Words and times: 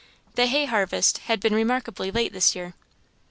The 0.33 0.47
hay 0.47 0.65
harvest 0.65 1.19
had 1.29 1.39
been 1.39 1.53
remarkably 1.53 2.09
late 2.09 2.33
this 2.33 2.55
year. 2.55 2.73